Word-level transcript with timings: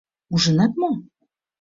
Ужынат 0.33 0.73
мо? 0.81 0.89